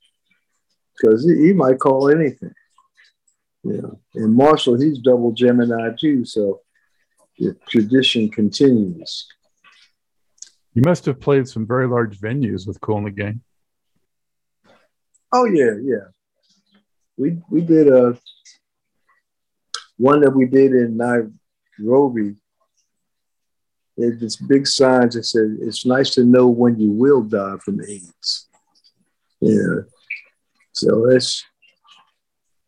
[0.95, 2.53] because he, he, might call anything.
[3.63, 6.61] You know, and Marshall, he's double Gemini too, so
[7.37, 9.27] the tradition continues.
[10.73, 13.41] You must have played some very large venues with Kool and the Gang.
[15.31, 16.07] Oh yeah, yeah.
[17.17, 18.17] We we did a
[19.97, 22.35] one that we did in Nairobi,
[23.97, 27.81] there's this big sign that said, it's nice to know when you will die from
[27.81, 28.47] AIDS.
[29.39, 29.81] Yeah.
[30.71, 31.43] So that's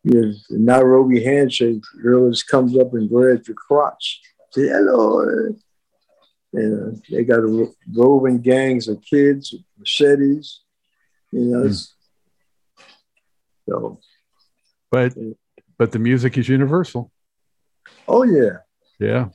[0.04, 4.20] yeah, the Nairobi handshake, girl just comes up and grabs your crotch.
[4.52, 5.20] Say hello.
[6.52, 10.60] And uh, they got a roving gangs of kids, machetes,
[11.32, 11.64] you know.
[11.64, 11.92] Mm.
[13.68, 13.98] So,
[14.92, 15.14] but
[15.76, 17.10] but the music is universal.
[18.08, 18.58] Oh yeah.
[18.98, 19.28] Yeah.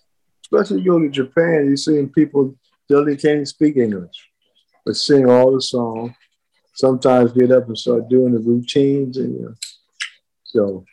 [0.43, 2.55] Especially you go to Japan, you're seeing people
[3.05, 4.30] they can't speak English,
[4.86, 6.11] but sing all the songs.
[6.74, 9.53] Sometimes get up and start doing the routines, and you know,
[10.43, 10.86] so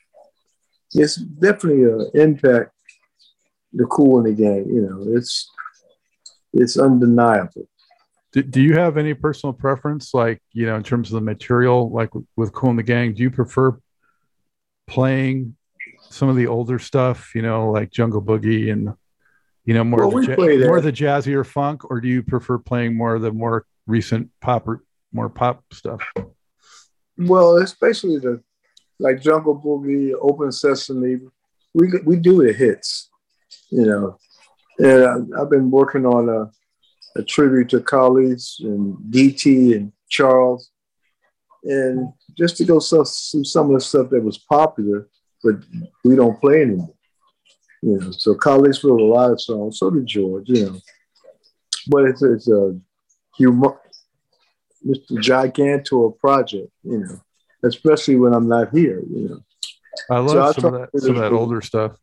[0.92, 2.72] it's definitely an impact.
[3.72, 5.50] The Kool and the Gang, you know, it's
[6.52, 7.68] it's undeniable.
[8.32, 11.90] Do, do you have any personal preference, like you know, in terms of the material,
[11.90, 13.14] like with Kool and the Gang?
[13.14, 13.78] Do you prefer
[14.86, 15.56] playing
[16.10, 18.94] some of the older stuff, you know, like Jungle Boogie and
[19.64, 22.58] you know more well, of the ja- more the jazzier funk, or do you prefer
[22.58, 24.66] playing more of the more recent pop,
[25.12, 26.02] more pop stuff?
[27.18, 28.42] Well, especially the
[28.98, 31.20] like Jungle Boogie, Open Sesame.
[31.74, 33.10] We we do the hits,
[33.70, 34.18] you know.
[34.78, 36.50] And I've been working on a
[37.18, 40.70] a tribute to Khalis and DT and Charles,
[41.64, 45.08] and just to go some some of the stuff that was popular,
[45.42, 45.54] but
[46.04, 46.94] we don't play anymore.
[47.82, 49.78] You know, so Khalis wrote a lot of songs.
[49.78, 50.48] So did George.
[50.48, 50.80] You know,
[51.88, 52.78] but it's it's a
[53.36, 53.80] humor,
[54.86, 55.12] Mr.
[55.12, 56.70] Gigantor project.
[56.82, 57.20] You know,
[57.64, 59.00] especially when I'm not here.
[59.08, 59.40] You know,
[60.10, 61.96] I love so some, of that, some of that older stuff.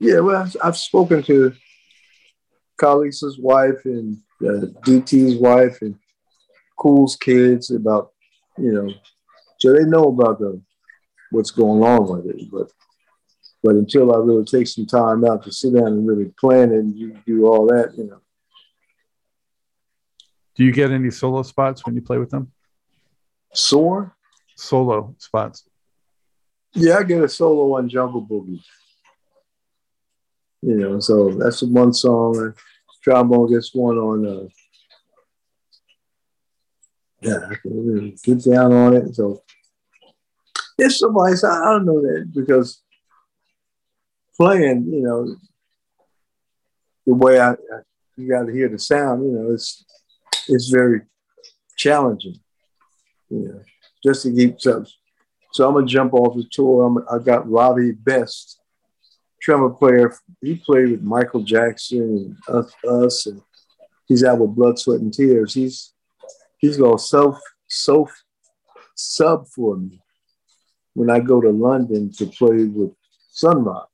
[0.00, 1.52] Yeah, well, I've, I've spoken to
[2.80, 5.96] Khalis's wife and uh, DT's wife and
[6.78, 8.12] Kool's kids about,
[8.56, 8.88] you know,
[9.58, 10.60] so they know about the
[11.30, 12.50] what's going on with it.
[12.50, 12.70] But
[13.62, 16.94] but until I really take some time out to sit down and really plan and
[16.94, 18.20] you do all that, you know.
[20.54, 22.52] Do you get any solo spots when you play with them?
[23.52, 24.16] Sore?
[24.56, 25.68] Solo spots.
[26.74, 28.62] Yeah, I get a solo on Jungle Boogie.
[30.62, 32.54] You know, so that's one song.
[33.02, 34.26] Trombone gets one on.
[34.26, 34.48] Uh,
[37.20, 39.14] yeah, I can really get down on it.
[39.14, 39.42] So
[40.78, 41.34] it's somebody.
[41.34, 42.82] I don't know that because
[44.36, 45.36] playing, you know,
[47.06, 47.56] the way I, I
[48.16, 49.24] you got to hear the sound.
[49.24, 49.84] You know, it's
[50.48, 51.02] it's very
[51.76, 52.38] challenging.
[53.28, 53.62] You know,
[54.04, 54.86] just to keep up.
[55.52, 56.86] So I'm gonna jump off the tour.
[56.86, 58.60] I'm, I got Robbie Best
[59.40, 60.14] trumpet player.
[60.40, 63.42] He played with Michael Jackson and us, us, and
[64.06, 65.54] he's out with Blood, Sweat, and Tears.
[65.54, 65.92] He's
[66.58, 68.12] he's gonna self self
[68.94, 70.02] sub for me
[70.98, 72.90] when I go to London to play with
[73.30, 73.84] Sun Ra.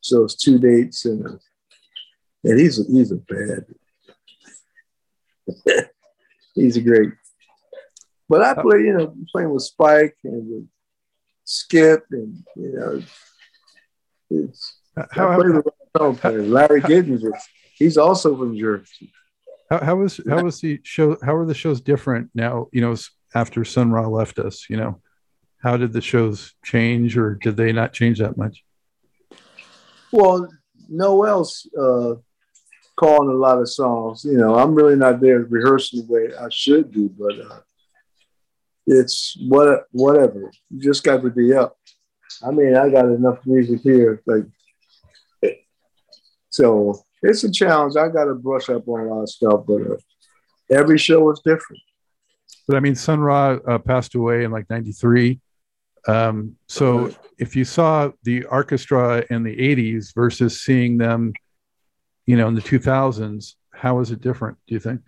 [0.00, 1.38] So it's two dates and
[2.44, 3.66] and he's a, he's a bad.
[6.56, 7.12] he's a great.
[8.28, 10.68] But I play, you know, playing with Spike and with
[11.44, 13.02] Skip and you know
[14.30, 14.80] it's,
[15.12, 17.22] how, how, how, Larry Giddens,
[17.74, 19.12] he's also from Jersey.
[19.70, 21.16] How, how was how was the show?
[21.22, 22.68] How are the shows different now?
[22.72, 22.96] You know,
[23.34, 25.01] after Sun Ra left us, you know,
[25.62, 28.64] how did the shows change, or did they not change that much?
[30.10, 30.48] Well,
[30.88, 32.14] Knoel's uh,
[32.96, 34.24] calling a lot of songs.
[34.24, 37.60] You know, I'm really not there rehearsing the way I should do, but uh,
[38.86, 40.50] it's what whatever.
[40.70, 41.76] You just got to be up.
[42.44, 44.20] I mean, I got enough music here.
[44.26, 44.44] Like,
[46.50, 47.96] so it's a challenge.
[47.96, 49.96] I got to brush up on a lot of stuff, but uh,
[50.70, 51.82] every show is different.
[52.66, 55.40] But I mean, Sun Ra uh, passed away in like '93.
[56.08, 61.32] Um, so if you saw the orchestra in the '80s versus seeing them,
[62.26, 64.58] you know, in the 2000s, how is it different?
[64.66, 65.00] Do you think?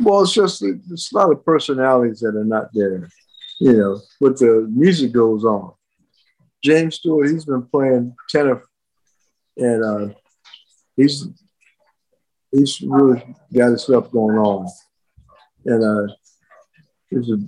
[0.00, 3.08] Well, it's just it's a lot of personalities that are not there,
[3.60, 4.00] you know.
[4.20, 5.72] But the music goes on.
[6.62, 8.62] James Stewart, he's been playing tenor,
[9.56, 10.14] and uh,
[10.96, 11.26] he's
[12.52, 13.22] he's really
[13.52, 14.68] got his stuff going on.
[15.64, 16.14] And uh,
[17.10, 17.38] there's a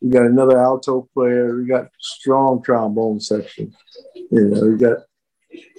[0.00, 1.56] we got another alto player.
[1.56, 3.74] We got strong trombone section.
[4.14, 4.98] You know, we got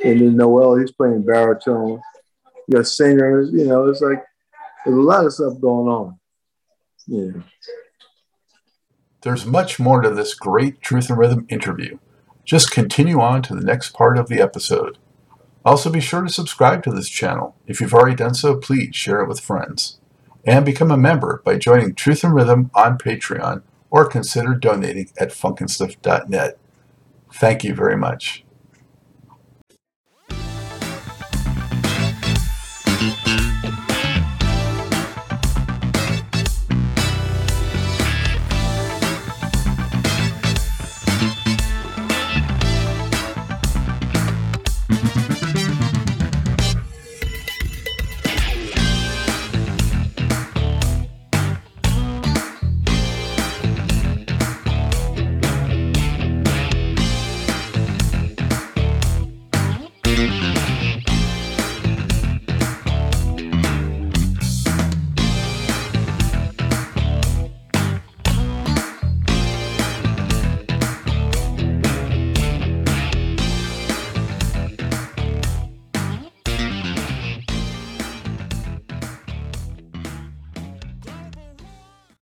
[0.03, 2.01] and then Knoel, he's playing baritone.
[2.67, 3.51] You got singers.
[3.51, 4.23] You know, it's like
[4.85, 6.19] there's a lot of stuff going on.
[7.07, 7.41] Yeah.
[9.21, 11.97] There's much more to this great Truth and Rhythm interview.
[12.45, 14.97] Just continue on to the next part of the episode.
[15.65, 17.55] Also, be sure to subscribe to this channel.
[17.67, 19.99] If you've already done so, please share it with friends.
[20.45, 23.61] And become a member by joining Truth and Rhythm on Patreon
[23.91, 26.57] or consider donating at funkinstuff.net.
[27.33, 28.43] Thank you very much.